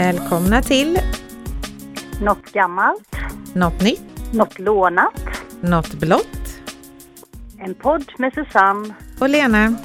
[0.00, 0.98] Välkomna till
[2.22, 3.16] Något gammalt,
[3.54, 5.20] Något nytt, något lånat.
[5.60, 6.60] Något blått
[7.58, 9.76] En podd med Susanne och Lena.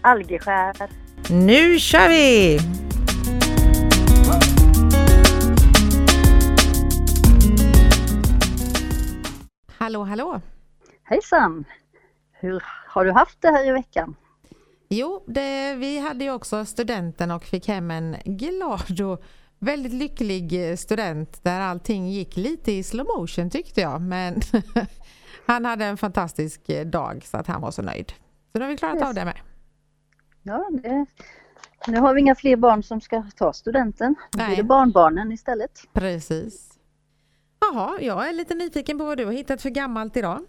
[0.00, 0.90] Algeskär.
[1.30, 2.58] Nu kör vi!
[9.78, 10.40] Hallå, hallå!
[11.04, 11.64] Hejsan!
[12.32, 14.16] Hur har du haft det här i veckan?
[14.96, 19.22] Jo, det, vi hade ju också studenten och fick hem en glad och
[19.58, 24.00] väldigt lycklig student där allting gick lite i slow motion tyckte jag.
[24.00, 24.40] Men
[25.46, 28.12] han hade en fantastisk dag så att han var så nöjd.
[28.52, 29.04] Så då har vi klarat Yes.
[29.08, 29.38] av det med.
[30.42, 31.06] Ja, det,
[31.88, 34.14] nu har vi inga fler barn som ska ta studenten.
[34.32, 34.56] Nu blir Nej.
[34.56, 35.80] det barnbarnen istället.
[35.92, 36.78] Precis.
[37.60, 40.40] Jaha, jag är lite nyfiken på vad du har hittat för gammalt idag.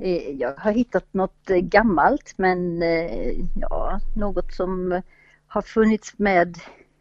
[0.00, 5.02] Eh, Jag har hittat något eh, gammalt men eh, ja, något som
[5.46, 6.58] har funnits med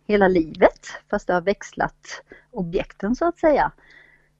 [0.08, 3.72] hela livet fast det har växlat objekten så att säga.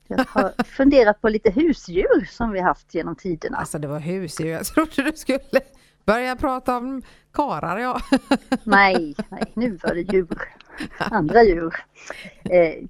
[0.08, 3.58] Jag har funderat på lite husdjur som vi haft genom tiderna.
[3.58, 5.40] Alltså det var husdjur, jag trodde du skulle
[6.06, 7.02] börja prata om
[7.34, 8.00] karar ja.
[8.64, 10.42] Nej, nej, nu var det djur.
[10.98, 11.76] Andra djur.
[12.44, 12.86] Eh,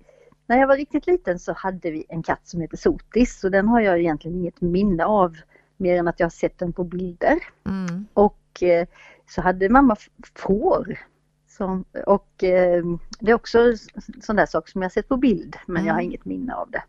[0.48, 3.68] när jag var riktigt liten så hade vi en katt som heter Sotis och den
[3.68, 5.38] har jag egentligen inget minne av
[5.80, 7.38] mer än att jag har sett den på bilder.
[7.66, 8.06] Mm.
[8.14, 8.88] Och eh,
[9.30, 9.96] så hade mamma
[10.36, 11.00] får.
[11.48, 12.84] Som, och eh,
[13.20, 13.78] det är också en
[14.22, 16.10] sån där sak som jag sett på bild men jag har Mm.
[16.12, 16.84] inget minne av det.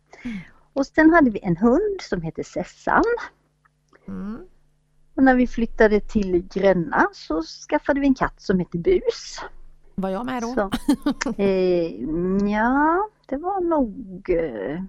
[0.73, 3.05] Och sen hade vi en hund som heter Sessan.
[4.09, 4.39] Mm.
[5.15, 9.41] Och när vi flyttade till Gränna så skaffade vi en katt som heter Bus.
[9.95, 10.55] Var jag med då?
[10.55, 10.71] Så,
[11.43, 12.03] eh,
[12.53, 14.83] ja, det var nog eh,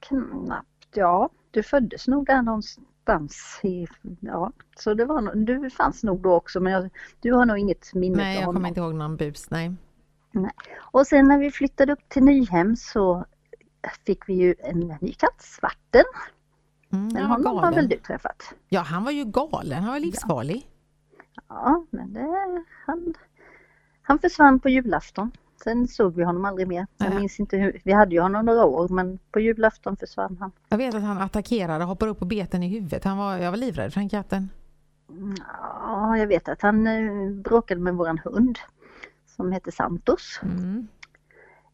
[0.00, 2.88] knappt, ja, du föddes nog där någonstans.
[3.62, 3.86] I,
[4.20, 7.94] ja, så det var, du fanns nog då också men jag, du har nog inget
[7.94, 9.72] minne Nej, jag kommer inte ihåg någon bus, nej.
[10.78, 13.24] Och sen när vi flyttade upp till Nyhem så
[14.06, 16.04] fick vi ju en ny katt, Svarten.
[16.92, 18.54] Mm, Men honom har väl du träffat?
[18.68, 20.68] Ja, han var ju galen, han var livsfarlig.
[21.48, 23.14] Ja, men det, han,
[24.02, 25.30] han försvann på julafton.
[25.64, 26.86] Sen såg vi honom aldrig mer.
[26.96, 30.52] Jag minns inte hur, vi hade ju honom några år men på julafton försvann han.
[30.68, 33.04] Jag vet att han attackerade, hoppade upp på beten i huvudet.
[33.04, 34.48] Han var, jag var livrädd för den katten.
[35.86, 38.58] Ja, jag vet att han eh, bråkade med våran hund
[39.36, 40.40] som heter Santos.
[40.42, 40.88] Mm.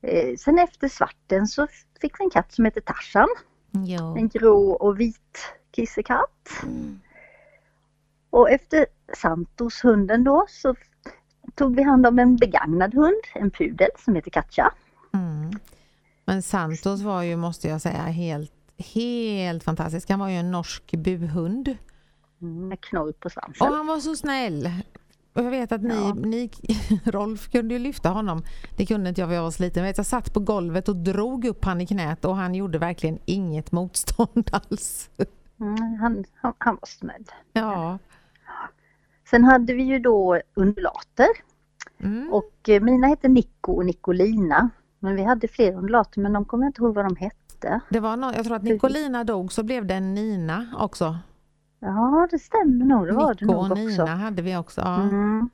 [0.01, 1.67] Eh, sen efter svarten så
[2.01, 3.29] fick vi en katt som heter Tarzan.
[4.17, 6.49] En grå och vit kissekatt.
[6.63, 7.01] Mm.
[8.31, 8.87] Och efter
[9.17, 10.75] Santos, hunden då, så
[11.55, 14.73] tog vi hand om en begagnad hund, en pudel som heter Katja.
[15.15, 15.51] Mm.
[16.25, 18.53] Men Santos var ju, måste jag säga, helt,
[18.95, 20.11] helt fantastisk.
[20.11, 21.77] Han var ju en norsk buhund.
[22.39, 23.67] Med knorr på svansen.
[23.69, 24.71] Och han var så snäll.
[25.33, 26.15] Och jag vet att ni, Ja.
[26.15, 26.51] ni,
[27.05, 28.43] Rolf kunde ju lyfta honom.
[28.77, 29.83] Det kunde inte jag för jag var så liten.
[29.83, 32.79] Jag, vet, jag satt på golvet och drog upp han i knät och han gjorde
[32.79, 35.11] verkligen inget motstånd alls.
[35.61, 37.25] Mm, han, han, han var snäll.
[37.53, 37.99] Ja.
[39.31, 41.27] Sen hade vi ju då undulater
[42.03, 42.33] Mm.
[42.33, 44.71] och eh, mina hette Nico och Nicolina.
[44.99, 47.81] Men vi hade fler undulater men de kommer jag inte ihåg vad de hette.
[47.91, 51.19] Det var någon, jag tror att Nicolina dog så blev det en Nina också.
[51.81, 54.81] Ja det stämmer nog, det var det Nico nog och Nina hade vi också.
[54.81, 55.03] Ja.
[55.03, 55.51] Mm.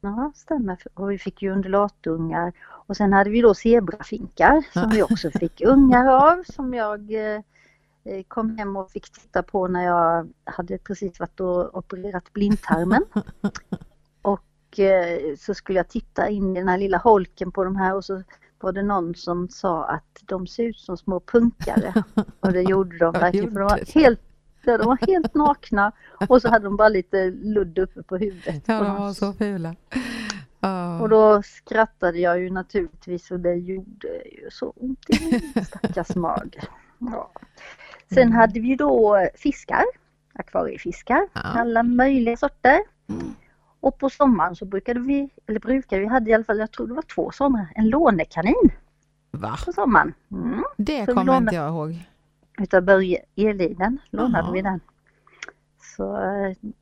[0.00, 0.78] Ja, stämmer.
[0.94, 2.52] Och vi fick ju undulatungar.
[2.86, 7.40] Och sen hade vi då zebrafinkar som vi också fick ungar av som jag eh,
[8.28, 13.04] kom hem och fick titta på när jag hade precis varit och opererat blindtarmen.
[14.22, 17.94] och eh, så skulle jag titta in i den här lilla holken på de här
[17.94, 18.22] och så
[18.60, 22.04] var det någon som sa att de ser ut som små punkare.
[22.40, 24.20] Och det gjorde de verkligen för de var helt,
[24.62, 25.92] ja, de var helt nakna
[26.28, 28.62] och så hade de bara lite ludd uppe på huvudet.
[28.66, 29.76] Ja, de var så fula.
[30.60, 31.00] Ja.
[31.00, 36.16] Och då skrattade jag ju naturligtvis och det gjorde ju så ont i min stackars
[36.16, 36.68] mage.
[36.98, 37.32] Ja.
[38.14, 38.32] Sen Mm.
[38.34, 39.84] hade vi då fiskar,
[40.34, 41.40] akvariefiskar, Ja.
[41.40, 42.80] alla möjliga sorter.
[43.08, 43.34] Mm.
[43.80, 46.86] Och på sommaren så brukade vi, eller brukade vi, hade i alla fall, jag tror
[46.86, 48.70] det var två sådana, en lånekanin
[49.30, 49.56] Va?
[49.64, 50.14] på sommaren.
[50.32, 50.64] Mm.
[50.76, 51.96] Det Så kommer inte jag ihåg.
[52.58, 54.52] Utav Börje Eliden lånade Jaha.
[54.52, 54.80] vi den.
[55.96, 56.18] Så,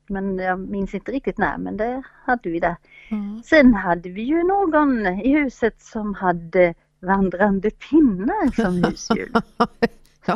[0.07, 2.77] men jag minns inte riktigt när, men det hade vi där.
[3.11, 3.17] Ja.
[3.45, 9.31] Sen hade vi ju någon i huset som hade vandrande pinnar som husdjur.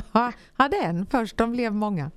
[0.13, 2.11] Ja, hade en först, de blev många.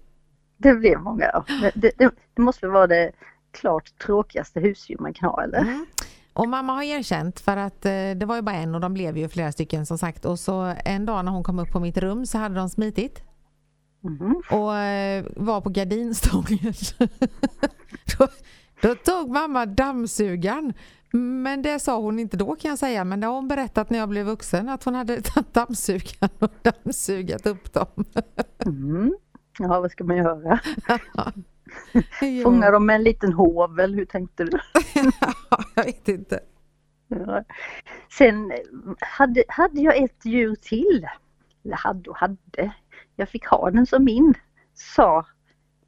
[0.57, 1.44] Det blev många.
[1.75, 3.12] Det, det, det, måste vara det
[3.51, 5.59] klart tråkigaste husdjur man kan ha eller?
[5.59, 5.85] Mm.
[6.33, 9.18] Och mamma har erkänt för att eh, det var ju bara en och de blev
[9.18, 10.25] ju flera stycken som sagt.
[10.25, 13.24] Och så en dag när hon kom upp på mitt rum så hade de smitit
[14.01, 14.41] Mhm.
[14.51, 16.74] och eh, var på gardinstången.
[18.18, 18.27] då,
[18.81, 20.74] Då tog mamma dammsugaren
[21.12, 24.00] Men det sa hon inte då kan jag säga, men det har hon berättat när
[24.00, 28.06] jag blev vuxen att hon hade tagit dammsugaren och dammsugat upp dem.
[28.65, 29.15] Mm.
[29.59, 30.59] Ja, vad ska man göra?
[32.44, 34.59] Fånga dem med en liten hovel, hur tänkte du?
[35.75, 36.39] jag vet inte.
[37.07, 37.44] Ja.
[38.18, 38.51] Sen
[39.00, 41.07] hade, hade jag ett djur till.
[41.65, 42.74] Eller hade och hade.
[43.15, 44.33] Jag fick ha den som min,
[44.74, 45.25] sa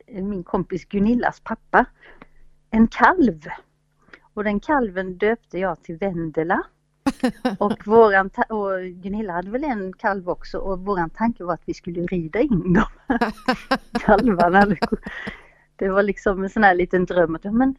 [0.07, 1.85] min kompis Gunillas pappa.
[2.71, 3.47] En kalv.
[4.39, 6.63] Och den kalven döpte jag till Vendela.
[7.59, 11.73] Och, våran och Gunilla hade väl en kalv också och våran tanke var att vi
[11.73, 12.85] skulle rida in dem.
[13.99, 14.75] Kalvarna.
[15.75, 17.75] Det var liksom en sån här liten dröm att men,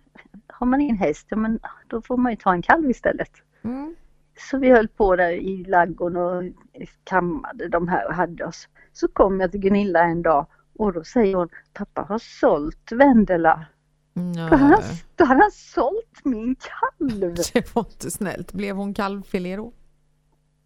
[0.47, 3.33] har man ingen häst, ja, men då får man ju ta en kalv istället.
[3.63, 3.95] Mm.
[4.39, 6.43] Så vi höll på där i laggården och
[7.05, 8.69] kammade de här och hade oss.
[8.93, 13.67] Så kom jag till Gunilla en dag och då säger hon, pappa har sålt Vendela.
[14.15, 14.83] Då hade, han,
[15.17, 17.35] då hade han sålt min kalv.
[17.53, 18.53] Det var inte snällt.
[18.53, 19.73] Blev hon kalvfilé då?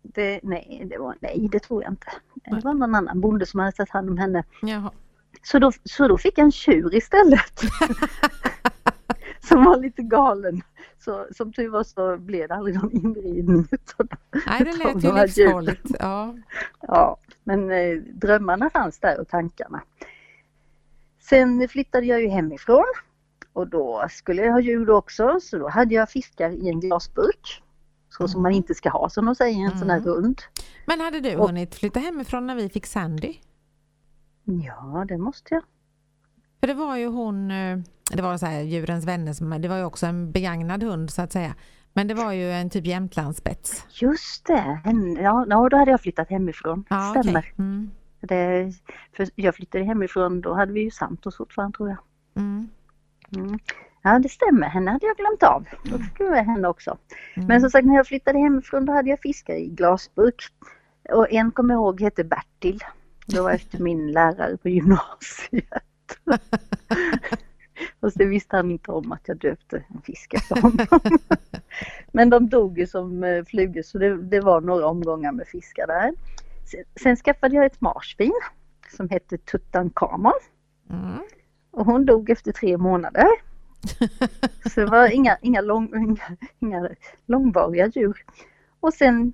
[0.03, 2.07] Det, nej, det var, nej, det tror jag inte.
[2.45, 4.45] Det var någon annan bonde som hade tagit hand om henne.
[4.63, 4.91] Jaha.
[5.43, 7.61] Så då, så då fick jag en tjur istället.
[9.41, 10.63] som var lite galen.
[10.99, 13.67] Så som tur var så blev det aldrig någon inridning.
[14.47, 15.91] Nej, det lät ju livsfarligt.
[15.99, 16.35] Ja.
[16.81, 19.83] ja, men eh, drömmarna fanns där och tankarna.
[21.21, 22.85] Sen flyttade jag ju hemifrån
[23.55, 27.63] och då skulle jag ha djur också så då hade jag fiskar i en glasburk.
[28.09, 28.29] Så mm.
[28.29, 29.79] som man inte ska ha som de säger, en mm.
[29.79, 30.09] sån här mm.
[30.09, 30.41] rund.
[30.87, 33.35] Men hade du och, hunnit flytta hemifrån när vi fick Sandy?
[34.45, 35.63] Ja, det måste jag.
[36.61, 37.79] För det var ju hon, eh,
[38.13, 41.33] det var så här djurens vänner, det var ju också en begagnad hund så att
[41.33, 41.55] säga.
[41.93, 43.87] Men det var ju en typ jämtlandsspets.
[44.03, 44.81] Just det,
[45.23, 46.85] ja, då hade jag flyttat hemifrån.
[46.91, 47.39] Ja, Stämmer.
[47.39, 47.53] Okay.
[47.59, 47.91] Mm.
[48.21, 48.73] Det,
[49.17, 51.99] för jag flyttade hemifrån, då hade vi ju Santos fortfarande tror jag.
[52.37, 52.69] Mm.
[53.37, 53.59] Mm.
[54.03, 55.67] Ja det stämmer, henne hade jag glömt av.
[55.85, 56.99] Då fick jag henne också.
[57.35, 57.49] Mm.
[57.49, 60.43] Men som sagt när jag flyttade hemifrån då hade jag fiskar i glasburk.
[61.13, 62.81] Och en kommer jag ihåg hette Bertil.
[63.27, 65.83] Det var efter min lärare på gymnasiet.
[68.01, 70.87] Fast det visste han inte om att jag döpte en fisk efter honom.
[72.13, 75.87] Men de dog ju som eh, flugor så det, det, var några omgångar med fiskar
[75.87, 76.15] där.
[76.71, 78.41] Sen, sen skaffade jag ett marsvin
[78.97, 80.33] som hette Tutankhamon.
[80.91, 81.19] Mm.
[81.75, 83.27] Och hon dog efter tre månader.
[84.75, 86.89] Så det var inga, inga, lång, inga, inga
[87.27, 88.25] långvariga djur.
[88.81, 89.33] Och sen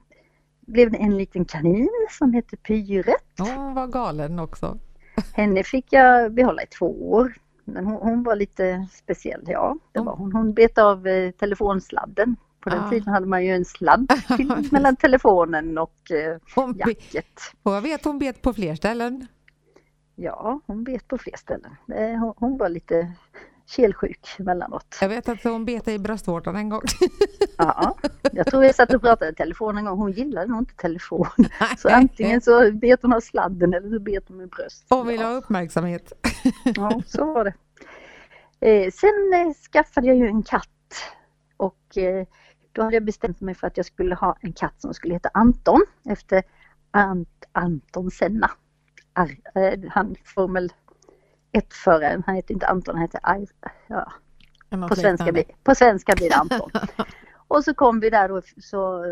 [0.61, 3.25] blev det en liten kanin som hette Pyret.
[3.39, 4.79] Hon var galen också.
[5.33, 7.35] Henne fick jag behålla i två år.
[7.65, 9.77] Men hon, hon var lite speciell, ja.
[9.93, 10.33] Det var hon.
[10.33, 12.37] Hon bet av eh, telefonsladden.
[12.61, 12.91] På den ah.
[12.91, 17.27] tiden hade man ju en sladd till, mellan telefonen och eh, hon jacket.
[17.63, 19.27] Och jag vet hon bet på fler ställen.
[20.23, 21.77] Ja, hon bet på fler ställen.
[22.21, 23.13] Hon, hon var lite
[23.67, 24.99] kelsjuk emellanåt.
[25.01, 26.83] Jag vet att hon bet i bröstvårtan en gång.
[27.59, 27.97] ja,
[28.33, 29.99] jag tror jag satt och pratade i telefon en gång.
[29.99, 31.27] Hon gillade nog inte telefon.
[31.79, 34.87] Så antingen så bet hon av sladden eller så bet hon med bröst.
[34.89, 36.13] Hon ville ha uppmärksamhet.
[36.65, 37.55] ja, så var det.
[38.61, 40.69] Eh, sen eh, skaffade jag ju en katt
[41.57, 42.27] och eh,
[42.73, 45.31] då hade jag bestämt mig för att jag skulle ha en katt som skulle heta
[45.35, 46.43] Anton efter
[46.91, 48.51] Ant Anton Senna.
[49.15, 50.73] Eh, han Formel
[51.53, 53.47] 1-föraren, han heter inte Anton, han heter Ar,
[53.87, 54.13] ja,
[54.89, 56.71] på, svenska blir, på svenska blir det Anton.
[57.49, 59.05] och så kom vi där och så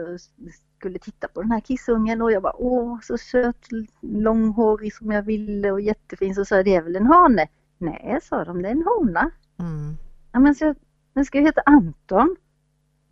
[0.79, 3.67] skulle titta på den här kissungen och jag var åh så söt,
[4.01, 6.35] långhårig som jag ville och jättefin.
[6.35, 7.49] Så sa jag det är väl en hane?
[7.79, 9.31] Nej, sa de, det är en hona.
[9.59, 9.97] Mm.
[10.33, 10.75] Ja, men så,
[11.13, 12.37] den ska ju heta Anton.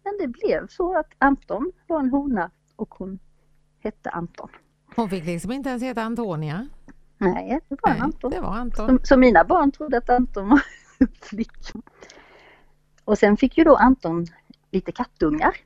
[0.04, 3.18] Men det blev så att Anton var en hona och hon
[3.78, 4.48] hette Anton.
[4.96, 6.68] Hon fick liksom inte ens heta Antonia?
[7.18, 8.30] Nej, det var Nej, Anton.
[8.30, 8.98] Det var Anton.
[8.98, 10.62] Så, så, mina barn trodde att Anton var
[11.22, 11.78] flicka.
[13.04, 14.26] Och sen fick ju då Anton
[14.70, 15.56] lite kattungar.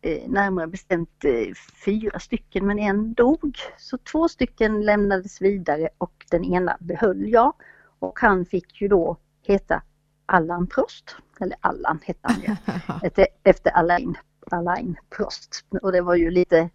[0.00, 3.58] Eh, närmare bestämt eh, fyra stycken men en dog.
[3.78, 7.52] Så två stycken lämnades vidare och den ena behöll jag.
[7.98, 9.82] Och han fick ju då heta
[10.26, 11.16] Allan Prost.
[11.40, 12.56] Eller Allan hette han ju.
[13.02, 14.18] efter, efter Alain,
[14.50, 15.64] Alain Prost.
[15.82, 16.70] Och det var ju lite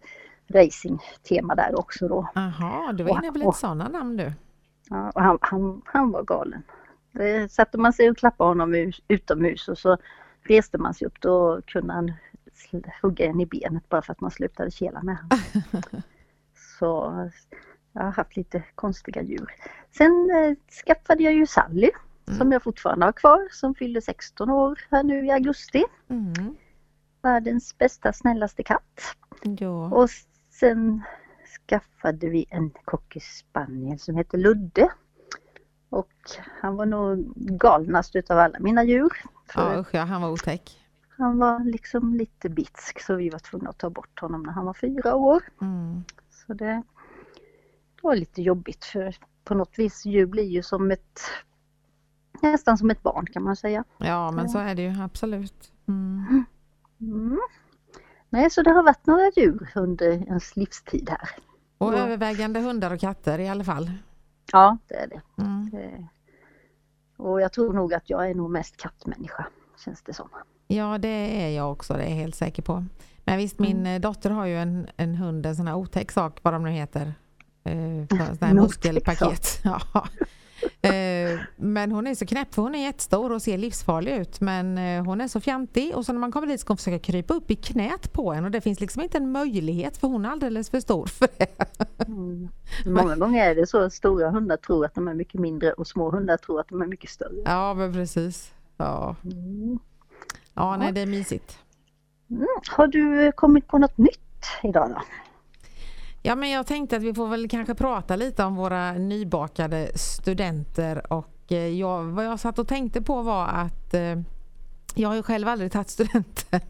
[0.48, 2.28] racing-tema där också då.
[2.34, 4.32] Jaha, du var inne på lite sådana namn du.
[4.90, 6.62] Ja, och han, han, han var galen.
[7.12, 9.96] Det satte man sig och klappade honom utomhus och så
[10.42, 12.12] reste man sig upp då kunde han
[13.02, 15.38] hugga en i benet bara för att man slutade kela med honom.
[16.78, 17.30] så
[17.92, 19.54] jag har haft lite konstiga djur.
[19.90, 21.90] Sen eh, skaffade jag ju Sally
[22.26, 22.38] mm.
[22.38, 25.84] som jag fortfarande har kvar som fyllde 16 år här nu i augusti.
[26.08, 26.56] Mm.
[27.22, 29.16] Världens bästa snällaste katt.
[29.42, 29.90] Ja.
[29.90, 30.10] Och
[30.60, 31.02] Sen
[31.66, 34.88] skaffade vi en cocker spaniel som heter Ludde.
[35.88, 36.12] Och
[36.60, 39.12] han var nog galnast utav alla mina djur.
[39.54, 40.80] Ja usch ja, han var otäck.
[41.08, 44.64] han var liksom lite bitsk så vi var tvungna att ta bort honom när han
[44.64, 45.42] var fyra år.
[45.60, 46.04] Mm.
[46.30, 46.82] Så det,
[47.94, 51.20] det var lite jobbigt för på något vis djur blir ju som ett
[52.42, 53.84] nästan som ett barn kan man säga.
[53.98, 55.72] Ja, men så är det ju absolut.
[55.88, 56.44] Mm.
[57.00, 57.40] Mm.
[58.34, 61.28] Nej, så det har varit några djur under ens livstid här.
[61.78, 61.98] Och Ja.
[61.98, 63.90] övervägande hundar och katter i alla fall.
[64.52, 65.42] Ja, det är det.
[65.42, 65.70] Mm.
[65.70, 66.08] det.
[67.16, 69.46] Och jag tror nog att jag är nog mest kattmänniska,
[69.84, 70.28] känns det som.
[70.66, 72.84] Ja, det är jag också, det är jag helt säker på.
[73.24, 73.94] Men visst, min Mm.
[73.94, 76.70] eh, dotter har ju en, en hund, en sån här otäck sak, vad de nu
[76.70, 77.14] heter.
[77.64, 79.60] Eh, sån här muskelpaket.
[79.64, 79.80] Ja.
[81.34, 84.40] Eh, men hon är så knäpp för hon är jättestor och ser livsfarlig ut.
[84.40, 86.98] Men eh, hon är så fjantig och så när man kommer dit ska hon försöka
[86.98, 90.24] krypa upp i knät på en och det finns liksom inte en möjlighet för hon
[90.24, 91.46] är alldeles för stor för det.
[92.06, 92.48] Mm.
[92.86, 95.86] Många gånger är det så att stora hundar tror att de är mycket mindre och
[95.86, 97.42] små hundar tror att de är mycket större.
[97.44, 98.52] Ja, men precis.
[98.76, 99.78] Ja, Mm.
[100.54, 101.58] ja nej, det är mysigt.
[102.30, 102.46] Mm.
[102.70, 104.20] Har du kommit på något nytt
[104.62, 105.02] idag då?
[106.26, 111.12] Ja, men jag tänkte att vi får väl kanske prata lite om våra nybakade studenter
[111.12, 114.20] och eh, jag, vad jag satt och tänkte på var att eh,
[114.94, 116.60] jag har ju själv aldrig tagit studenten.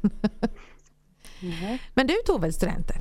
[1.94, 2.96] Men du tog väl studenten?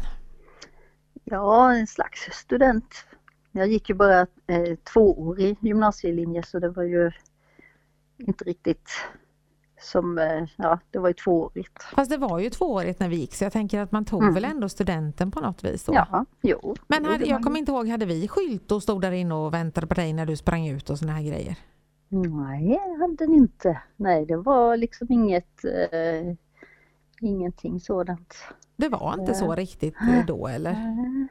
[1.24, 3.06] Ja, en slags student.
[3.52, 7.12] Jag gick ju bara eh, tvåårig gymnasielinje så det var ju
[8.18, 8.90] inte riktigt
[9.84, 11.84] som, eh, ja det var ju tvåårigt.
[11.96, 14.34] Fast det var ju tvåårigt när vi gick så jag tänker att man tog Mm.
[14.34, 15.94] väl ändå studenten på något vis då.
[15.94, 16.76] Ja, jo.
[16.88, 19.54] Men det hade, jag kommer inte ihåg, hade vi skylt och stod där inne och
[19.54, 21.56] väntade på dig när du sprang ut och såna här grejer?
[22.10, 23.82] Nej, jag hade den inte.
[23.96, 26.36] Nej, det var liksom inget, eh,
[27.22, 28.36] ingenting sådant.
[28.76, 30.76] Det var inte så riktigt eh, då eller?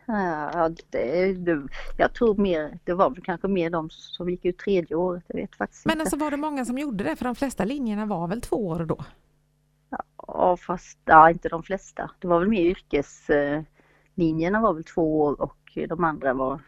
[0.07, 1.63] Ja, det, det,
[1.97, 5.37] jag tror mer, det var väl kanske mer de som gick ut tredje året, jag
[5.37, 6.03] vet faktiskt Men inte.
[6.03, 7.17] alltså var det många som gjorde det?
[7.17, 9.05] För de flesta linjerna var väl två år då?
[10.27, 12.11] Ja, fast ja, inte de flesta.
[12.19, 16.61] Det var väl mer yrkeslinjerna var väl två år och de andra var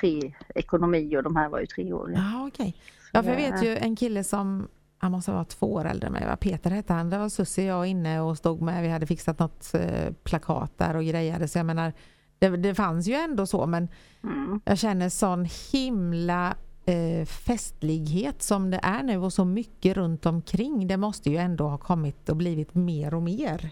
[0.00, 2.12] tre, ekonomi och de här var ju tre år.
[2.16, 2.76] Ja, okej.
[3.12, 4.68] Ja, för jag vet ju en kille som,
[5.02, 6.36] han måste vara två år äldre än mig?
[6.40, 7.10] Peter hette han.
[7.10, 10.78] Det var Susie och jag inne och stod med, vi hade fixat något eh, plakat
[10.78, 11.48] där och grejade.
[11.48, 11.92] Så jag menar,
[12.38, 13.88] det, det fanns ju ändå så, men
[14.24, 14.60] Mm.
[14.64, 16.54] jag känner sån himla
[16.86, 20.86] eh, festlighet som det är nu och så mycket runt omkring.
[20.86, 23.70] Det måste ju ändå ha kommit och blivit mer och mer.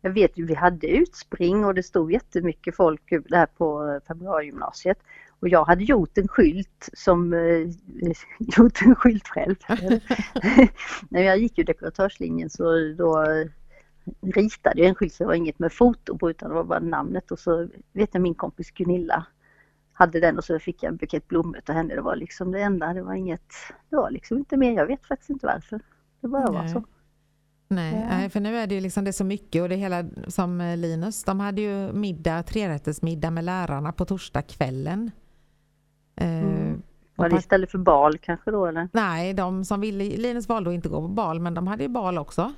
[0.00, 4.98] Jag vet ju, vi hade utspring och det stod jättemycket folk där på februarigymnasiet.
[5.42, 7.68] Och jag hade gjort en skylt som, eh,
[8.58, 9.56] gjort en skylt själv.
[11.08, 12.64] När jag gick ju dekoratörslinjen så
[12.98, 13.26] då
[14.20, 16.80] ritade jag en skylt så det var inget med foto på utan det var bara
[16.80, 19.26] namnet och så vet jag min kompis Gunilla
[19.92, 21.94] hade den och så fick jag en bukett blommor av henne.
[21.94, 23.52] Det var liksom det enda, det var inget,
[23.90, 24.72] det var liksom inte mer.
[24.72, 25.80] Jag vet faktiskt inte varför.
[26.20, 26.72] Det bara var Nej.
[26.72, 26.84] så.
[27.68, 28.30] Nej, Ja.
[28.30, 31.24] för nu är det ju liksom det är så mycket och det hela som Linus,
[31.24, 35.10] de hade ju middag, trerättersmiddag med lärarna på torsdagskvällen.
[36.16, 36.82] Eh, Mm.
[37.16, 38.88] Var det istället för bal kanske då eller?
[38.92, 41.88] Nej, de som ville, Linus valde att inte gå på bal men de hade ju
[41.88, 42.52] bal också.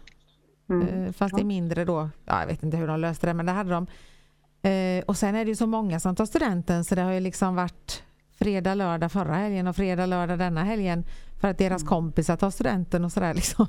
[0.68, 0.88] Mm.
[0.88, 3.46] Eh, fast det är mindre då, ja, jag vet inte hur de löste det men
[3.46, 3.86] det hade de.
[4.70, 7.20] Eh, och sen är det ju så många som tar studenten så det har ju
[7.20, 8.02] liksom varit
[8.38, 11.04] fredag, lördag förra helgen och fredag, lördag denna helgen
[11.40, 13.66] för att deras kompisar tar studenten och sådär liksom.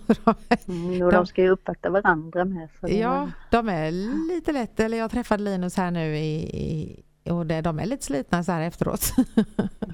[0.67, 2.69] Mm, och De- de ska ju uppvakta varandra med.
[2.81, 3.91] Ja, de är
[4.33, 4.79] lite lätt.
[4.79, 8.51] Eller jag träffade Linus här nu i, i och det, de är lite slitna så
[8.51, 9.01] här efteråt.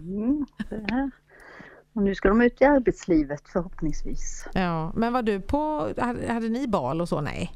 [0.02, 0.46] Mm.
[1.94, 4.48] Och nu ska de ut i arbetslivet förhoppningsvis.
[4.54, 7.22] ja, men var du på, hade, hade ni bal och så?
[7.22, 7.52] Nej.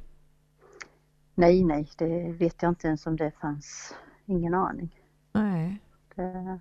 [1.35, 3.95] Nej, nej, det vet jag inte ens om det fanns.
[4.25, 4.99] Ingen aning.
[5.31, 5.81] Nej.
[6.15, 6.59] Det,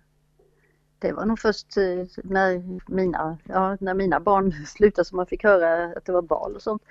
[0.98, 5.44] det var nog först eh, när mina, ja, när mina barn slutade som man fick
[5.44, 6.82] höra att det var bal och sånt.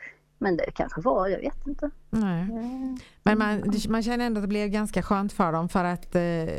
[0.43, 1.89] Men det kanske var, jag vet inte.
[2.09, 2.41] Nej.
[2.41, 6.15] Eh, Men man, man känner ändå att det blev ganska skönt för dem för att
[6.15, 6.53] eh,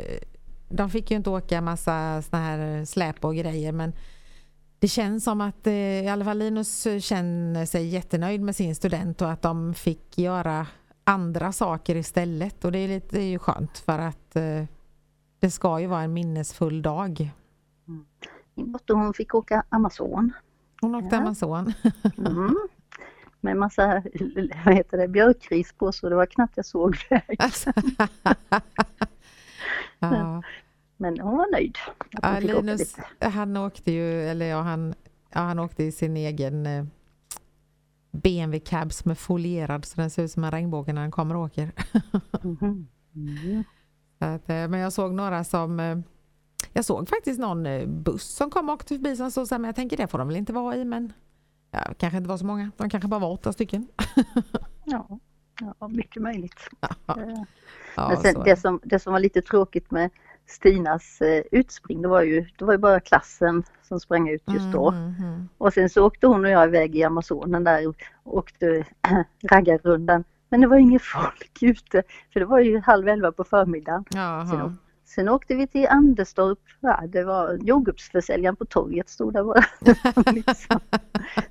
[0.69, 3.93] de fick ju inte åka massa såna här släp och grejer men
[4.79, 5.73] det känns som att eh,
[6.03, 10.67] i alla fall Linus känner sig jättenöjd med sin student och att de fick göra
[11.03, 14.63] andra saker istället och det är, lite, det är ju skönt för att eh,
[15.39, 17.29] det ska ju vara en minnesfull dag.
[18.55, 20.31] Min dotter hon fick åka Amazon.
[20.81, 21.21] Hon åkte Ja.
[21.21, 21.73] Amazon.
[22.17, 22.55] Mm.
[23.45, 23.87] Med massa
[24.65, 27.35] vad heter det, björkris på så det var knappt jag såg vägen.
[27.39, 27.69] Alltså.
[29.99, 30.43] ja.
[30.97, 31.77] Men hon var nöjd.
[32.11, 33.27] Ja, åka Linus, lite.
[33.27, 34.93] han åkte ju, eller ja, han,
[35.33, 36.85] ja, han åkte i sin egen eh,
[38.11, 41.35] BMW cab som är folierad så den ser ut som en regnbåge när han kommer
[41.35, 41.71] och åker.
[42.43, 42.87] Mhm.
[43.15, 43.63] Mm.
[44.19, 45.97] Så att, eh, men jag såg några som, eh,
[46.73, 47.67] jag såg faktiskt någon
[48.03, 50.17] buss som kom och åkte förbi som stod så här, men jag tänker det får
[50.17, 51.13] de väl inte vara i men
[51.75, 53.87] ja, kanske inte var så många, de kanske bara var åtta stycken.
[54.87, 55.19] Ja,
[55.79, 56.69] ja mycket möjligt.
[57.05, 60.09] Ja, Men sen, det, som, det som var lite tråkigt med
[60.47, 64.71] Stinas eh, utspring, det var ju, det var ju bara klassen som sprang ut just
[64.71, 64.89] då.
[64.89, 65.49] Mm, mm, mm.
[65.57, 68.85] Och sen så åkte hon och jag iväg i Amazonen där och åkte
[69.51, 70.23] raggarrundan.
[70.49, 72.03] Men det var inget folk ute,
[72.33, 74.05] för det var ju halv elva på förmiddagen.
[74.09, 74.47] Jaha.
[74.47, 79.65] Sen, sen åkte vi till Anderstorp, ja, det var jordgubbsförsäljaren på torget stod där bara.
[80.31, 80.79] liksom.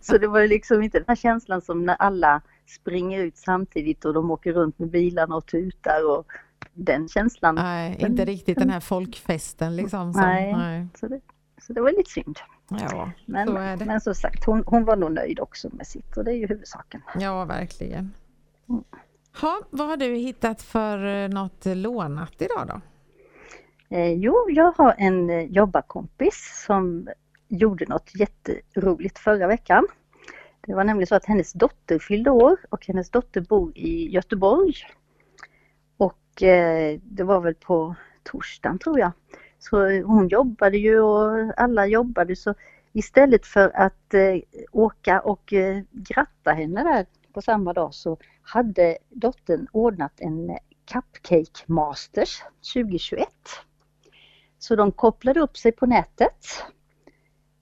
[0.00, 4.14] Så det var liksom inte den här känslan som när alla springer ut samtidigt och
[4.14, 6.26] de åker runt med bilarna och tutar och
[6.72, 7.54] den känslan.
[7.54, 10.12] Nej, inte riktigt den här folkfesten liksom.
[10.12, 10.52] Som, Nej.
[10.52, 10.86] nej.
[11.00, 11.20] Så, det,
[11.62, 12.38] så det var lite synd.
[12.68, 13.84] Ja, Men, så är det.
[13.84, 16.46] men som sagt, hon, hon var nog nöjd också med sitt och det är ju
[16.46, 17.02] huvudsaken.
[17.18, 18.14] Ja, verkligen.
[18.68, 18.84] Mm.
[19.40, 22.80] Ha, vad har du hittat för eh, något lånat idag då?
[23.88, 27.08] Eh, jo, jag har en eh, jobbarkompis som
[27.48, 29.86] gjorde något jätteroligt förra veckan.
[30.66, 34.74] Det var nämligen så att hennes dotter fyllde år och hennes dotter bor i Göteborg.
[35.96, 39.12] Och eh, det var väl på torsdagen tror jag.
[39.58, 42.54] Så eh, hon jobbade ju och alla jobbade så
[42.92, 44.36] istället för att eh,
[44.72, 50.56] åka och eh, gratta henne där på samma dag så hade dottern ordnat en eh,
[50.92, 52.42] Cupcake Masters
[52.74, 53.28] 2021.
[54.64, 56.46] Så de kopplade upp sig på nätet,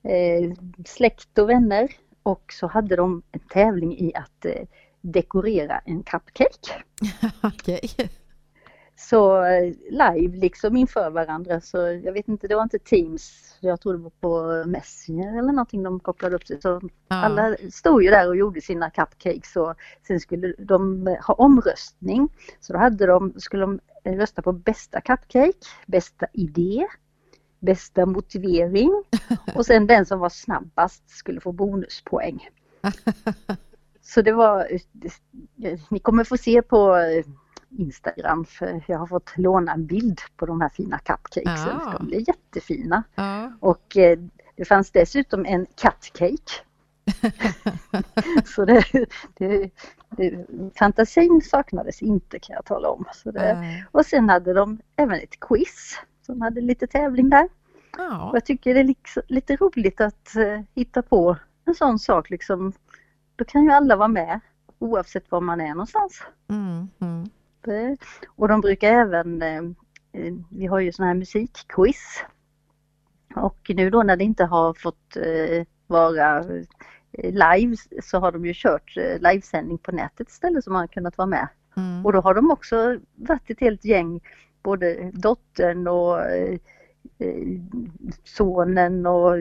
[0.03, 0.53] eh,
[0.85, 1.91] släkt och vänner
[2.23, 4.67] och så hade de en tävling i att eh,
[5.01, 6.83] dekorera en cupcake.
[7.43, 7.89] Okej.
[8.95, 13.81] Så eh, live liksom inför varandra så jag vet inte, det var inte Teams, jag
[13.81, 16.61] tror det var på Messenger eller någonting de kopplade upp sig.
[16.61, 17.15] Så Ja.
[17.15, 19.75] alla stod ju där och gjorde sina cupcakes och
[20.07, 22.29] sen skulle de ha omröstning.
[22.59, 26.87] Så då hade de, skulle de rösta på bästa cupcake, bästa idé,
[27.59, 29.03] bästa motivering
[29.55, 32.49] och sen den som var snabbast skulle få bonuspoäng.
[34.01, 34.67] Så det var,
[35.89, 36.97] ni kommer få se på
[37.69, 41.79] Instagram för jag har fått låna en bild på de här fina cupcakesen.
[41.83, 41.95] Ja.
[41.97, 43.03] De blir jättefina.
[43.15, 43.51] Ja.
[43.59, 44.19] Och eh,
[44.55, 46.63] det fanns dessutom en cupcake.
[48.45, 48.85] Så det,
[49.33, 49.69] det,
[50.09, 50.45] det,
[50.79, 53.05] fantasin saknades inte kan jag tala om.
[53.13, 57.43] Så det, och sen hade de även ett quiz som hade lite tävling där.
[57.43, 58.31] Och ja.
[58.33, 62.73] jag tycker det är liksom, lite roligt att eh, hitta på en sån sak liksom.
[63.35, 64.39] Då kan ju alla vara med
[64.79, 66.23] oavsett var man är någonstans.
[66.49, 67.29] Mm, mm.
[67.61, 69.63] Det- Och de brukar även, eh,
[70.11, 72.23] eh, vi har ju sån här musikquiz.
[73.35, 76.43] Och nu då när det inte har fått eh, vara
[77.17, 81.17] live så har de ju kört eh, livesändning på nätet istället som man har kunnat
[81.17, 81.47] vara med.
[81.77, 82.05] Mm.
[82.05, 84.21] Och då har de också varit ett helt gäng,
[84.63, 86.57] både dottern och eh,
[87.19, 87.59] eh,
[88.23, 89.33] sonen och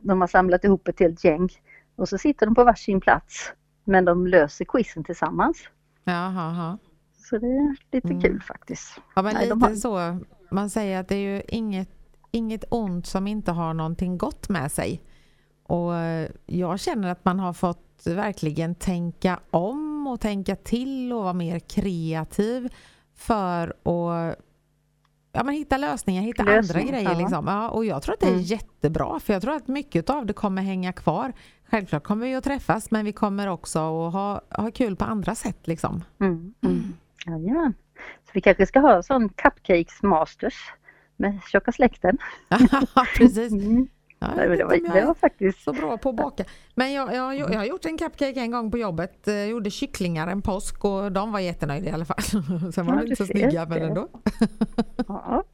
[0.00, 1.48] de har samlat ihop ett helt gäng.
[1.96, 3.52] Och så sitter de på varsin plats
[3.84, 5.68] men de löser quizen tillsammans.
[6.04, 6.78] Jaha, jaha.
[7.16, 8.22] Så det är lite Mm.
[8.22, 9.00] kul faktiskt.
[9.16, 10.18] Ja, men Nej, lite har- så.
[10.50, 11.88] Man säger att det är ju inget,
[12.30, 15.02] inget ont som inte har någonting gott med sig.
[15.66, 15.92] Och
[16.46, 21.58] jag känner att man har fått verkligen tänka om och tänka till och vara mer
[21.58, 22.72] kreativ
[23.14, 24.36] för att
[25.32, 27.10] ja, men hitta lösningar, hitta Lösning, andra grejer.
[27.12, 27.18] ja.
[27.18, 27.46] Liksom.
[27.46, 28.42] Ja, och jag tror att det är Mm.
[28.42, 31.32] jättebra för jag tror att mycket av det kommer hänga kvar.
[31.70, 35.34] Självklart kommer vi att träffas men vi kommer också att ha, ha kul på andra
[35.34, 35.66] sätt.
[35.66, 36.04] Liksom.
[36.20, 36.54] Mm.
[36.62, 36.92] Mm.
[37.26, 37.74] Jajamän.
[38.24, 40.54] Så vi kanske ska ha en sån Cupcakes Masters
[41.16, 42.18] med tjocka släkten.
[43.16, 43.52] Precis.
[43.52, 43.88] Mm.
[44.28, 45.96] Ja, Nej, jag vet det, inte om var, jag det är var faktiskt så bra
[45.98, 46.44] på att baka.
[46.74, 49.20] Men jag, jag, jag har gjort en cupcake en gång på jobbet.
[49.24, 52.22] Jag gjorde kycklingar en påsk och de var jättenöjda i alla fall.
[52.72, 54.08] Sen var Ja, de inte så snygga men ändå.
[55.08, 55.44] Ja.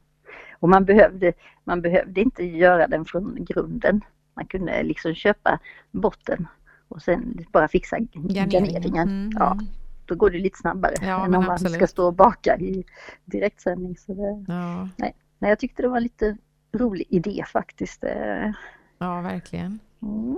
[0.59, 4.01] Och man behövde, man behövde inte göra den från grunden.
[4.35, 5.59] Man kunde liksom köpa
[5.91, 6.47] botten
[6.87, 9.09] och sen bara fixa garneringen.
[9.09, 9.57] Mm, Ja,
[10.05, 11.73] då går det lite snabbare Ja, än om man absolut.
[11.75, 12.83] ska stå och baka i
[13.25, 13.97] direktsändning.
[13.97, 16.37] Så det, Ja, nej, jag tyckte det var lite
[16.73, 18.03] rolig idé faktiskt.
[18.03, 18.51] Eh,
[18.97, 19.79] ja, verkligen.
[20.01, 20.37] Mm.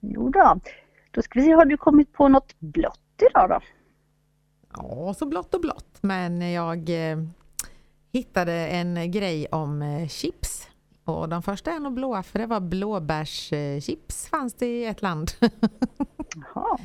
[0.00, 0.60] Jo då.
[1.10, 3.60] då ska vi se, har du kommit på något blått idag då?
[4.76, 5.98] Ja, så blått och blått.
[6.00, 7.18] Men jag eh,
[8.12, 10.68] hittade en grej om eh, chips.
[11.04, 15.30] Och de första är nog blåa för det var blåbärschips fanns det i ett land.
[16.54, 16.78] Jaha,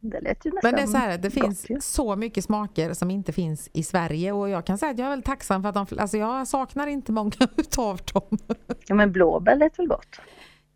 [0.00, 1.80] det lät ju nästan Men det är så här, det gott finns ju.
[1.80, 5.10] så mycket smaker som inte finns i Sverige och jag kan säga att jag är
[5.10, 8.38] väldigt tacksam för att de, alltså jag saknar inte många utav dem.
[8.86, 10.20] Ja men blåbär lät väl gott?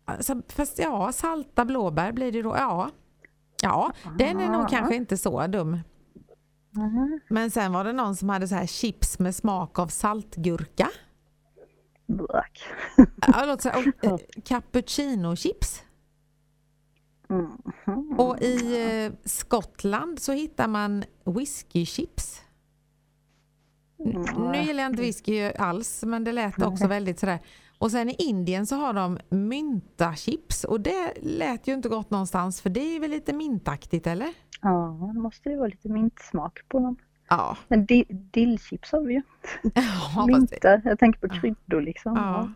[0.05, 2.89] Alltså, fast ja, salta blåbär blir det då, ja.
[3.61, 4.67] Ja, den är nog Ah.
[4.67, 5.79] kanske inte så dum.
[6.77, 7.19] Mm.
[7.29, 10.89] Men sen var det någon som hade så här chips med smak av saltgurka.
[12.07, 12.63] Brak.
[13.27, 15.83] Ja, låt säga, och, eh, cappuccino chips.
[18.17, 22.41] Och i eh, Skottland så hittar man whiskychips.
[23.99, 27.39] Mm, Nu gillar jag inte whisky alls men det lät också väldigt sådär.
[27.77, 32.61] Och sen i Indien så har de myntachips och det lät ju inte gott någonstans
[32.61, 34.33] för det är väl lite mintaktigt eller?
[34.61, 36.95] Ja, det måste ju vara lite mintsmak på dem.
[37.29, 37.57] Ja.
[37.67, 39.21] Men di- dillchips har vi ju.
[40.15, 42.15] ja Mynta, jag tänker på kryddor liksom.
[42.15, 42.49] ja.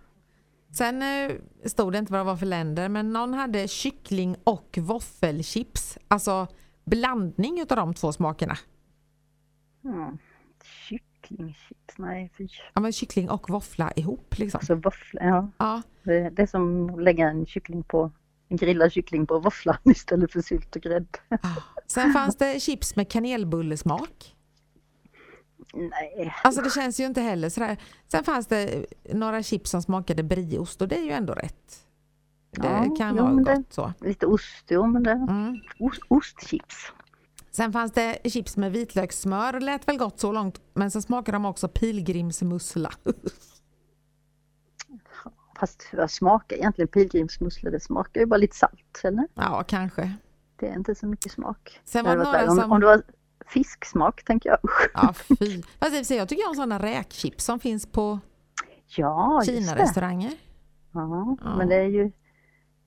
[0.71, 4.77] Sen eh, stod det inte vad det var för länder men någon hade kyckling och
[4.81, 5.97] våffelchips.
[6.07, 6.47] Alltså
[6.85, 8.57] blandning utav de två smakerna.
[9.83, 10.17] Mm.
[10.63, 12.47] Kycklingchips, nej fy.
[12.73, 14.57] Ja men kyckling och våffla ihop liksom.
[14.57, 15.49] Alltså våffla, ja.
[15.57, 15.81] Ja.
[16.03, 18.11] Det, det är som att lägga en kyckling på
[18.47, 21.19] en grillad kyckling på våfflan istället för sylt och grädde.
[21.29, 21.37] Ja.
[21.87, 24.35] Sen fanns det chips med kanelbullesmak.
[25.73, 27.77] Nej, Alltså det känns ju inte heller sådär.
[28.07, 31.79] Sen fanns det några chips som smakade brieost och det är ju ändå rätt.
[32.51, 33.93] Det Ja, kan vara men gott så.
[34.01, 35.59] lite ost, jo men det Mm.
[35.79, 36.75] ost, ostchips.
[37.51, 40.61] Sen fanns det chips med vitlökssmör lät väl gott så långt.
[40.73, 42.91] Men sen smakade de också pilgrimsmussla.
[45.59, 47.71] Fast vad smakar egentligen pilgrimsmusslor?
[47.71, 49.27] Det smakar ju bara lite salt, eller?
[49.33, 50.13] ja, kanske.
[50.55, 51.79] Det är inte så mycket smak.
[51.85, 52.59] Sen var det några som...
[52.59, 53.01] om, om det var
[53.49, 54.59] fisksmak tänker jag.
[54.93, 55.61] Ja, fy.
[55.79, 58.19] Fast jag tycker om sådana räkchips som finns på
[58.95, 59.41] Ja.
[59.45, 60.31] Kina-restauranger.
[60.91, 61.55] Ja, Ja.
[61.57, 62.11] men det är ju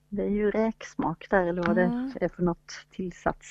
[0.09, 2.11] det är ju räksmak där eller vad Mm.
[2.19, 3.47] det är för något tillsats.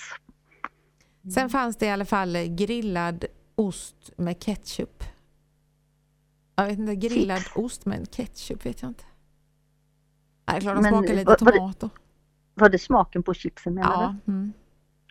[1.34, 5.04] Sen fanns det i alla fall grillad ost med ketchup.
[6.54, 9.04] Jag vet inte, grillad ost med ketchup vet jag inte.
[10.50, 11.90] Nej, klart de smakar lite tomat då.
[12.54, 14.32] Var det smaken på chipsen menar Ja.
[14.32, 14.52] Mm.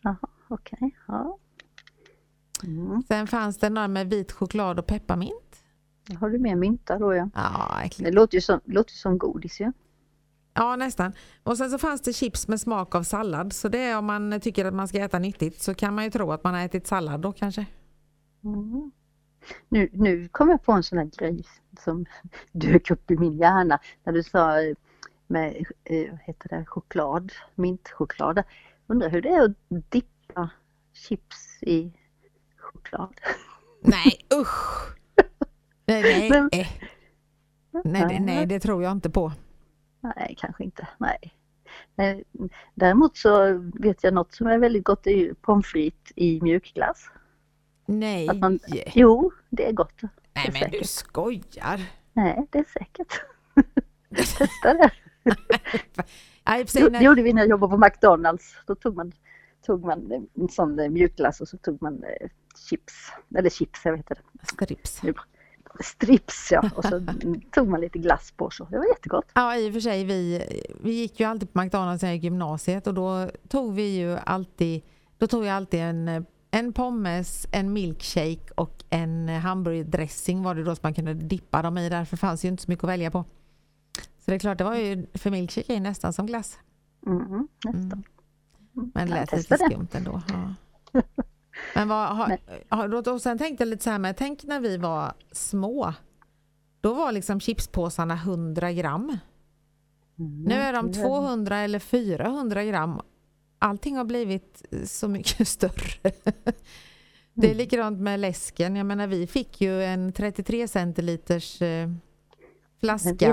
[0.03, 0.15] du?
[0.47, 1.37] Okej, ja.
[2.63, 3.03] Mm.
[3.07, 5.63] Sen fanns det några med vit choklad och pepparmint.
[6.19, 7.29] Har du med mynta då ja?
[7.35, 8.09] Ja, äckligt.
[8.09, 9.71] Det låter ju som, låter som godis ju.
[10.53, 11.13] Ja, nästan.
[11.43, 13.53] Och sen så fanns det chips med smak av sallad.
[13.53, 16.09] Så det är om man tycker att man ska äta nyttigt så kan man ju
[16.09, 17.65] tro att man har ätit sallad då kanske.
[18.43, 18.91] Mm.
[19.69, 21.43] Nu, nu kom jag på en sån här grej
[21.79, 22.05] som
[22.51, 24.75] dök upp i min hjärna när du sa eh,
[25.27, 28.43] med eh, vad heter det, choklad, mintchoklad.
[28.87, 30.49] Undrar hur det är att dippa
[30.93, 31.91] chips i
[32.81, 33.13] choklad.
[33.81, 34.95] Nej, usch!
[35.85, 36.67] Nej, nej, Men- eh.
[37.83, 39.31] nej, det, nej, det tror jag inte på.
[40.01, 40.87] Nej, kanske inte.
[40.97, 41.33] Nej.
[42.75, 46.41] Däremot så vet jag något som är väldigt gott, det är ju pommes frites i
[46.41, 47.09] mjukglass.
[47.85, 48.59] Nej, Att man-
[48.93, 50.01] Jo, det är gott.
[50.33, 50.89] nej är men du säkert.
[50.89, 51.81] skojar.
[52.13, 53.21] Nej, det är säkert.
[54.37, 54.91] Testa det.
[56.91, 58.55] Det gjorde vi när jag jobbade på McDonalds.
[58.67, 59.11] Då tog man,
[59.65, 62.93] tog man en sån mjukglass och så tog man eh, chips.
[63.37, 64.21] Eller chips, jag vet inte.
[64.43, 65.01] Strips.
[65.79, 66.69] Strips ja.
[66.75, 67.01] Och så
[67.51, 68.65] tog man lite glass på så.
[68.65, 69.25] Det var jättegott.
[69.33, 70.43] Ja, i och för sig, vi,
[70.83, 74.81] vi gick ju alltid på McDonalds i gymnasiet och då tog vi ju alltid,
[75.17, 80.75] då tog jag alltid en, en pommes, en milkshake och en hamburgerdressing var det då
[80.75, 81.89] som man kunde dippa dem i.
[81.89, 83.25] Därför fanns ju inte så mycket att välja på.
[83.97, 86.59] Så det är klart, det var ju, för milkshake är nästan som glass.
[87.05, 88.03] Mm, nästan.
[88.73, 90.21] Men det lät lite skumt ändå.
[90.27, 91.01] Ja.
[91.75, 92.37] Men vad, har,
[92.69, 95.93] har, och sen tänkte jag lite så här med, tänk när vi var små.
[96.81, 99.17] Då var liksom chipspåsarna 100 gram.
[100.19, 103.01] Mm, Nu är de det 200 eller 400 gram.
[103.59, 106.11] Allting har blivit så mycket större.
[107.33, 107.57] Det är Mm.
[107.57, 108.75] likadant med läsken.
[108.75, 111.89] Jag menar vi fick ju en 33 centiliters eh,
[112.79, 113.27] flaska.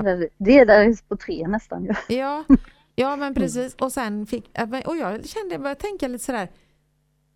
[0.59, 2.15] är där på tre nästan ju.
[2.15, 2.43] Ja,
[2.95, 3.75] ja men precis.
[3.75, 4.49] Och sen fick,
[4.85, 6.49] och jag kände, jag började tänka lite sådär.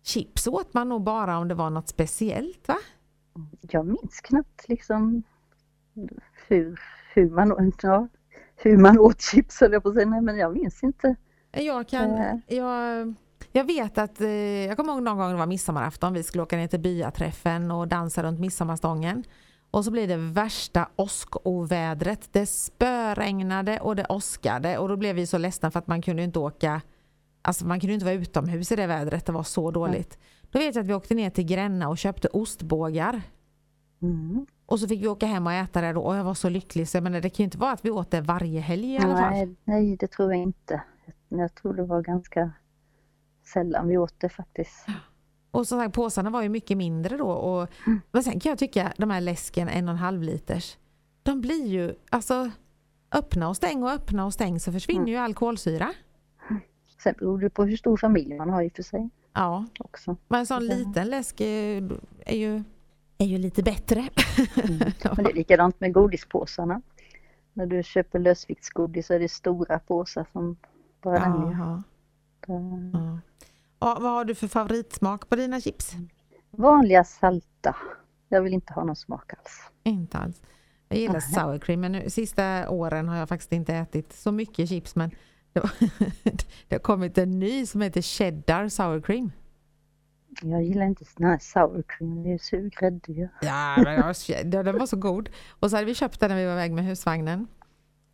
[0.04, 2.76] Chips åt man nog bara om det var något speciellt va?
[3.60, 5.22] Jag minns knappt liksom
[6.48, 6.80] hur,
[7.14, 8.08] hur, man, ja,
[8.56, 10.06] hur man åt chips höll jag på att säga.
[10.06, 11.16] Men jag minns inte.
[11.52, 12.36] Jag kan, Eh.
[12.46, 13.14] jag,
[13.52, 14.28] jag vet att, eh,
[14.66, 17.88] jag kommer ihåg någon gång det var midsommarafton, vi skulle åka ner till byaträffen och
[17.88, 19.24] dansa runt midsommarstången.
[19.70, 22.28] Och så blir det värsta åskovädret.
[22.32, 26.22] Det spöregnade och det åskade och då blev vi så ledsna för att man kunde
[26.22, 26.80] inte åka,
[27.44, 30.18] alltså man kunde inte vara utomhus i det vädret, det var så dåligt.
[30.50, 33.22] Då vet jag att vi åkte ner till Gränna och köpte ostbågar.
[34.02, 34.46] Mm.
[34.66, 36.88] Och så fick vi åka hem och äta det då och jag var så lycklig
[36.88, 38.98] så jag menar, det kan ju inte vara att vi åt det varje helg i
[38.98, 39.30] alla fall.
[39.30, 40.82] Nej, nej, det tror jag inte.
[41.28, 42.52] Jag tror det var ganska
[43.52, 44.86] sällan vi åt det faktiskt.
[45.50, 47.28] Och som sagt påsarna var ju mycket mindre då.
[47.30, 47.68] Och,
[48.12, 50.76] Men sen kan jag tycka de här läsken en och en halv liters.
[51.22, 52.50] De blir ju, alltså
[53.12, 55.94] öppna och stäng och öppna och stäng så försvinner ju all kolsyra.
[57.02, 60.16] Sen beror det på hur stor familj man har i och för sig Ja, också.
[60.28, 61.90] men en sån liten läsk är,
[62.26, 62.62] är, ju,
[63.18, 64.08] är ju lite bättre.
[65.16, 66.82] Men det är likadant med godispåsarna.
[67.52, 70.56] När du köper lösviktsgodis så är det stora påsar som
[71.02, 71.82] bara den Ja,
[72.46, 73.20] ja.
[73.78, 75.92] Vad har du för favoritsmak på dina chips?
[76.50, 77.76] Vanliga salta.
[78.28, 79.70] Jag vill inte ha någon smak alls.
[79.82, 80.42] Inte alls.
[80.88, 84.68] Jag gillar sour cream men nu, sista åren har jag faktiskt inte ätit så mycket
[84.68, 85.10] chips men
[85.54, 85.70] det, var,
[86.70, 89.32] har kommit en ny som heter cheddar sour cream.
[90.42, 93.28] Jag gillar inte sån här sour cream, det är sur grädde ju.
[93.40, 94.14] Ja, men
[94.50, 95.28] den den var så god.
[95.60, 97.46] Och så hade vi köpt den när vi var iväg med husvagnen.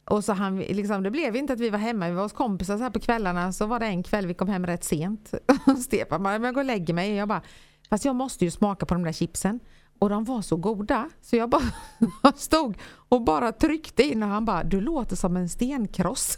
[0.04, 2.76] Och så han, liksom, det blev inte att vi var hemma, vi var hos kompisar
[2.76, 3.52] så här på kvällarna.
[3.52, 5.34] Så var det en kväll vi kom hem rätt sent.
[5.84, 7.14] Stefan bara, men jag går och lägger mig.
[7.14, 7.42] Jag bara,
[7.90, 9.60] fast jag måste ju smaka på de där chipsen.
[9.98, 11.10] Och de var så goda.
[11.20, 11.62] Så jag bara
[12.36, 16.36] stod och bara tryckte in och han bara, du låter som en stenkross.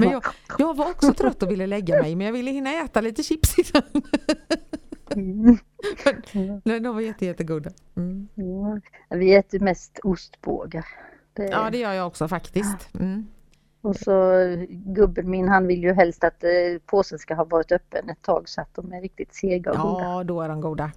[0.00, 0.22] Men jag,
[0.58, 3.58] jag var också trött och ville lägga mig men jag ville hinna äta lite chips
[3.58, 3.82] innan.
[5.14, 5.58] Mm.
[6.64, 7.70] Men de var jätte, jättegoda.
[7.96, 8.28] Mm.
[8.34, 8.80] Ja,
[9.16, 10.84] Vi äter mest ostbågar.
[11.32, 12.94] Det, Ja det gör jag också faktiskt.
[12.94, 13.26] Mm.
[13.80, 14.32] Och så
[14.68, 16.50] gubben min han vill ju helst att eh,
[16.86, 20.04] påsen ska ha varit öppen ett tag så att de är riktigt sega och goda.
[20.04, 20.92] Ja då är de goda.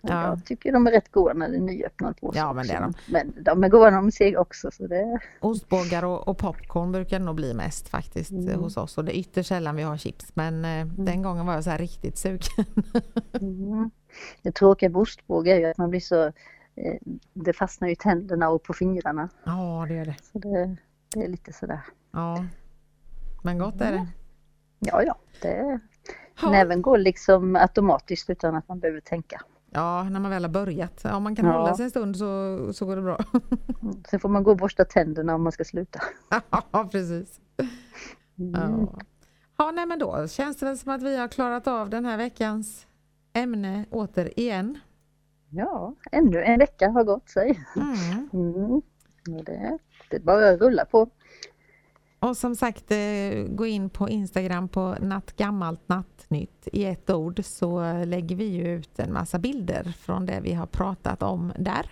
[0.00, 0.22] Ja.
[0.28, 2.38] Jag tycker de är rätt goda när det är nyöppnad påse.
[2.38, 3.00] Ja, men det är också.
[3.12, 4.70] Men de är goda när de är sega också.
[4.70, 8.60] Så det, Ostbågar och, och popcorn brukar det nog bli mest faktiskt Mm.
[8.60, 11.54] hos oss och det är ytterst sällan vi har chips men eh, den gången var
[11.54, 12.66] jag så här riktigt sugen.
[13.40, 13.90] mm.
[14.42, 16.24] det tråkiga med ostbågar är ju att man blir så
[16.74, 16.96] eh,
[17.32, 19.28] det fastnar i tänderna och på fingrarna.
[19.44, 20.16] Ja det gör det.
[20.32, 20.76] Så det,
[21.14, 21.80] det är lite sådär.
[22.12, 22.44] Ja.
[23.42, 24.06] Men gott är det.
[24.78, 25.80] Ja, ja, det,
[26.42, 26.50] Ja.
[26.50, 29.40] näven går liksom automatiskt utan att man behöver tänka.
[29.72, 31.04] Ja, när man väl har börjat.
[31.04, 31.52] Om man kan Ja.
[31.52, 33.18] hålla sig en stund så, så går det bra.
[33.82, 34.02] Mm.
[34.10, 36.00] Sen får man gå och borsta tänderna om man ska sluta.
[36.72, 37.40] ja, precis.
[38.38, 38.52] Mm.
[38.60, 38.98] Ja.
[39.58, 42.16] ja, nej men då känns det väl som att vi har klarat av den här
[42.16, 42.86] veckans
[43.32, 44.78] ämne återigen.
[45.50, 47.64] Ja, ännu en vecka har gått sig.
[47.76, 48.30] Mm.
[48.32, 48.82] Mm.
[49.44, 49.78] Det,
[50.10, 51.10] det bara att rulla på.
[52.20, 57.92] Och som sagt, eh, gå in på Instagram på nattgammalt nattnytt i ett ord så
[58.04, 61.90] lägger vi ut en massa bilder från det vi har pratat om där.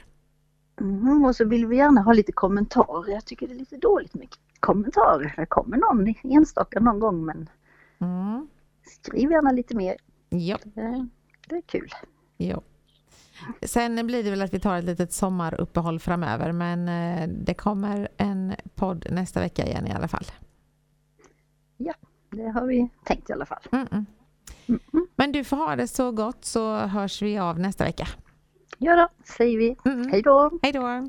[0.80, 1.24] Mm.
[1.24, 3.12] Och så vill vi gärna ha lite kommentarer.
[3.12, 4.28] Jag tycker det är lite dåligt med
[4.60, 5.34] kommentarer.
[5.36, 7.48] Det kommer någon enstaka någon gång men
[8.00, 8.48] Mm.
[9.02, 9.96] skriv gärna lite mer.
[10.28, 11.08] Ja, Det,
[11.48, 11.88] det är kul.
[12.36, 12.62] ja.
[13.62, 18.09] Sen blir det väl att vi tar ett litet sommaruppehåll framöver men eh, det kommer
[18.16, 20.24] en podd nästa vecka igen i alla fall.
[22.31, 23.62] Det har vi tänkt i alla fall.
[23.72, 24.05] Mm -mm.
[25.16, 28.09] Men du får ha det så gott så hörs vi av nästa vecka.
[28.79, 29.77] Ja då, säger vi.
[29.85, 30.11] Mm -mm.
[30.11, 30.59] Hej då!
[30.62, 31.09] Hej då!